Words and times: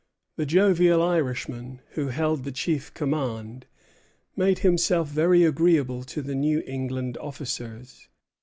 The 0.35 0.47
jovial 0.47 0.99
Irishman 0.99 1.79
who 1.91 2.07
held 2.07 2.43
the 2.43 2.51
chief 2.51 2.91
command 2.95 3.67
made 4.35 4.57
himself 4.65 5.09
very 5.09 5.43
agreeable 5.43 6.03
to 6.05 6.23
the 6.23 6.33
New 6.33 6.63
England 6.65 7.19
officers. 7.19 8.07